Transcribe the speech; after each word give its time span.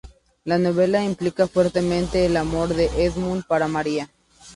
La 0.45 0.57
novela 0.57 1.03
implica 1.03 1.45
fuertemente 1.47 2.25
el 2.25 2.35
amor 2.35 2.69
de 2.69 2.85
Edmund 3.05 3.45
para 3.45 3.67
Maria. 3.67 4.09